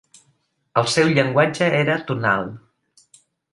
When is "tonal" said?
2.09-2.51